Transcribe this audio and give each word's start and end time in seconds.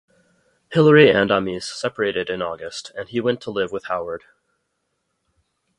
Hilary 0.71 1.11
and 1.11 1.29
Amis 1.29 1.67
separated 1.71 2.27
in 2.31 2.41
August, 2.41 2.91
and 2.95 3.07
he 3.09 3.19
went 3.21 3.39
to 3.41 3.51
live 3.51 3.71
with 3.71 3.85
Howard. 3.85 4.23